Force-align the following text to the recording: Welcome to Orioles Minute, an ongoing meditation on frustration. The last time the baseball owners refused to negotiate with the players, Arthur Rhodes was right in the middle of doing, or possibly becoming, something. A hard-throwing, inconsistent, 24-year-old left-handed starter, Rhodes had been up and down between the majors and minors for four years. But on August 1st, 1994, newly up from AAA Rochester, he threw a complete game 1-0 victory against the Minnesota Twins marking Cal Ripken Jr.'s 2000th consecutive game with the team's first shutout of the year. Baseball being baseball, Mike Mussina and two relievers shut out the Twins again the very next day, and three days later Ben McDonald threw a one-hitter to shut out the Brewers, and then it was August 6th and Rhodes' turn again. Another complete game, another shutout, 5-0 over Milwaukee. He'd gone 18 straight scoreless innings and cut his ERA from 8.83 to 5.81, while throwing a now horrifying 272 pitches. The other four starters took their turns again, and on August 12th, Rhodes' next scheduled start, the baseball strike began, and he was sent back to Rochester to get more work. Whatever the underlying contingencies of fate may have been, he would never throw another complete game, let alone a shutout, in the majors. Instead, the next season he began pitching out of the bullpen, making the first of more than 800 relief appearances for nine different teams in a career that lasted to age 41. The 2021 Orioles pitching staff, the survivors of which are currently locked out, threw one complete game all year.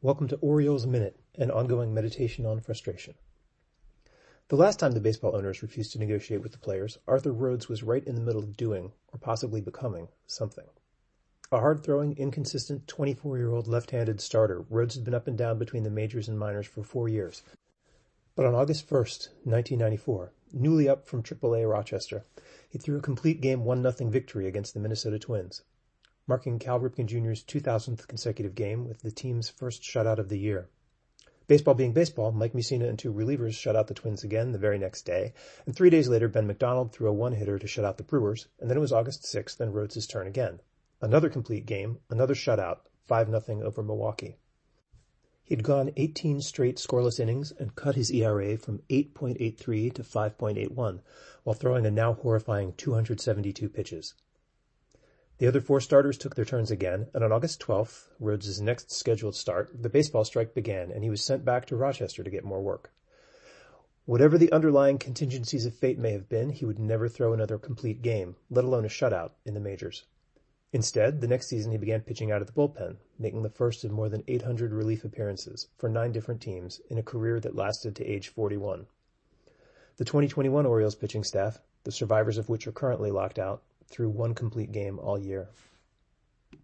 Welcome 0.00 0.28
to 0.28 0.36
Orioles 0.36 0.86
Minute, 0.86 1.18
an 1.34 1.50
ongoing 1.50 1.92
meditation 1.92 2.46
on 2.46 2.60
frustration. 2.60 3.14
The 4.46 4.54
last 4.54 4.78
time 4.78 4.92
the 4.92 5.00
baseball 5.00 5.34
owners 5.34 5.60
refused 5.60 5.90
to 5.90 5.98
negotiate 5.98 6.40
with 6.40 6.52
the 6.52 6.58
players, 6.58 6.98
Arthur 7.08 7.32
Rhodes 7.32 7.68
was 7.68 7.82
right 7.82 8.06
in 8.06 8.14
the 8.14 8.20
middle 8.20 8.44
of 8.44 8.56
doing, 8.56 8.92
or 9.12 9.18
possibly 9.18 9.60
becoming, 9.60 10.06
something. 10.24 10.66
A 11.50 11.58
hard-throwing, 11.58 12.16
inconsistent, 12.16 12.86
24-year-old 12.86 13.66
left-handed 13.66 14.20
starter, 14.20 14.64
Rhodes 14.70 14.94
had 14.94 15.02
been 15.02 15.14
up 15.14 15.26
and 15.26 15.36
down 15.36 15.58
between 15.58 15.82
the 15.82 15.90
majors 15.90 16.28
and 16.28 16.38
minors 16.38 16.68
for 16.68 16.84
four 16.84 17.08
years. 17.08 17.42
But 18.36 18.46
on 18.46 18.54
August 18.54 18.88
1st, 18.88 19.30
1994, 19.42 20.32
newly 20.52 20.88
up 20.88 21.08
from 21.08 21.24
AAA 21.24 21.68
Rochester, 21.68 22.24
he 22.68 22.78
threw 22.78 22.98
a 22.98 23.02
complete 23.02 23.40
game 23.40 23.64
1-0 23.64 24.10
victory 24.10 24.46
against 24.46 24.74
the 24.74 24.80
Minnesota 24.80 25.18
Twins 25.18 25.62
marking 26.28 26.58
Cal 26.58 26.78
Ripken 26.78 27.06
Jr.'s 27.06 27.42
2000th 27.42 28.06
consecutive 28.06 28.54
game 28.54 28.86
with 28.86 29.00
the 29.00 29.10
team's 29.10 29.48
first 29.48 29.82
shutout 29.82 30.18
of 30.18 30.28
the 30.28 30.38
year. 30.38 30.68
Baseball 31.46 31.72
being 31.72 31.94
baseball, 31.94 32.30
Mike 32.30 32.52
Mussina 32.52 32.86
and 32.86 32.98
two 32.98 33.10
relievers 33.10 33.54
shut 33.54 33.74
out 33.74 33.86
the 33.86 33.94
Twins 33.94 34.22
again 34.22 34.52
the 34.52 34.58
very 34.58 34.78
next 34.78 35.06
day, 35.06 35.32
and 35.64 35.74
three 35.74 35.88
days 35.88 36.06
later 36.06 36.28
Ben 36.28 36.46
McDonald 36.46 36.92
threw 36.92 37.08
a 37.08 37.12
one-hitter 37.14 37.58
to 37.58 37.66
shut 37.66 37.86
out 37.86 37.96
the 37.96 38.02
Brewers, 38.02 38.46
and 38.60 38.68
then 38.68 38.76
it 38.76 38.80
was 38.80 38.92
August 38.92 39.22
6th 39.22 39.58
and 39.58 39.74
Rhodes' 39.74 40.06
turn 40.06 40.26
again. 40.26 40.60
Another 41.00 41.30
complete 41.30 41.64
game, 41.64 42.00
another 42.10 42.34
shutout, 42.34 42.80
5-0 43.08 43.62
over 43.62 43.82
Milwaukee. 43.82 44.36
He'd 45.44 45.62
gone 45.62 45.92
18 45.96 46.42
straight 46.42 46.76
scoreless 46.76 47.18
innings 47.18 47.52
and 47.52 47.74
cut 47.74 47.94
his 47.94 48.10
ERA 48.10 48.58
from 48.58 48.82
8.83 48.90 49.94
to 49.94 50.02
5.81, 50.02 51.00
while 51.44 51.54
throwing 51.54 51.86
a 51.86 51.90
now 51.90 52.12
horrifying 52.12 52.74
272 52.74 53.70
pitches. 53.70 54.12
The 55.38 55.46
other 55.46 55.60
four 55.60 55.80
starters 55.80 56.18
took 56.18 56.34
their 56.34 56.44
turns 56.44 56.72
again, 56.72 57.06
and 57.14 57.22
on 57.22 57.30
August 57.30 57.60
12th, 57.60 58.08
Rhodes' 58.18 58.60
next 58.60 58.90
scheduled 58.90 59.36
start, 59.36 59.70
the 59.82 59.88
baseball 59.88 60.24
strike 60.24 60.52
began, 60.52 60.90
and 60.90 61.04
he 61.04 61.10
was 61.10 61.24
sent 61.24 61.44
back 61.44 61.64
to 61.66 61.76
Rochester 61.76 62.24
to 62.24 62.30
get 62.30 62.42
more 62.42 62.60
work. 62.60 62.92
Whatever 64.04 64.36
the 64.36 64.50
underlying 64.50 64.98
contingencies 64.98 65.64
of 65.64 65.74
fate 65.74 65.96
may 65.96 66.10
have 66.10 66.28
been, 66.28 66.50
he 66.50 66.64
would 66.64 66.80
never 66.80 67.08
throw 67.08 67.32
another 67.32 67.56
complete 67.56 68.02
game, 68.02 68.34
let 68.50 68.64
alone 68.64 68.84
a 68.84 68.88
shutout, 68.88 69.30
in 69.44 69.54
the 69.54 69.60
majors. 69.60 70.06
Instead, 70.72 71.20
the 71.20 71.28
next 71.28 71.46
season 71.46 71.70
he 71.70 71.78
began 71.78 72.00
pitching 72.00 72.32
out 72.32 72.40
of 72.40 72.48
the 72.48 72.52
bullpen, 72.52 72.96
making 73.16 73.44
the 73.44 73.48
first 73.48 73.84
of 73.84 73.92
more 73.92 74.08
than 74.08 74.24
800 74.26 74.72
relief 74.72 75.04
appearances 75.04 75.68
for 75.76 75.88
nine 75.88 76.10
different 76.10 76.40
teams 76.40 76.80
in 76.90 76.98
a 76.98 77.02
career 77.02 77.38
that 77.38 77.54
lasted 77.54 77.94
to 77.94 78.04
age 78.04 78.26
41. 78.26 78.88
The 79.98 80.04
2021 80.04 80.66
Orioles 80.66 80.96
pitching 80.96 81.22
staff, 81.22 81.60
the 81.84 81.92
survivors 81.92 82.38
of 82.38 82.48
which 82.48 82.66
are 82.66 82.72
currently 82.72 83.12
locked 83.12 83.38
out, 83.38 83.62
threw 83.90 84.08
one 84.08 84.34
complete 84.34 84.72
game 84.72 84.98
all 84.98 85.18
year. 85.18 85.48